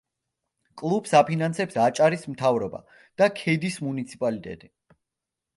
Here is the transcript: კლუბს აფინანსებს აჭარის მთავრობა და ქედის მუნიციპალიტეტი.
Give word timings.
კლუბს 0.81 1.13
აფინანსებს 1.19 1.77
აჭარის 1.83 2.25
მთავრობა 2.31 2.81
და 3.23 3.29
ქედის 3.43 3.81
მუნიციპალიტეტი. 3.89 4.73